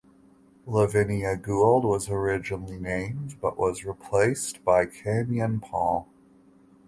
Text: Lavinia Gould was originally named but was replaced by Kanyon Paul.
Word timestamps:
Lavinia 0.65 1.37
Gould 1.37 1.85
was 1.85 2.09
originally 2.09 2.79
named 2.79 3.39
but 3.39 3.55
was 3.55 3.85
replaced 3.85 4.65
by 4.65 4.87
Kanyon 4.87 5.59
Paul. 5.61 6.07